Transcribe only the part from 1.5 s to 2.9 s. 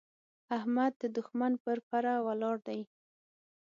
پر پره ولاړ دی.